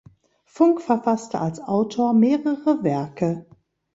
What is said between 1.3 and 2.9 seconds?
als Autor mehrere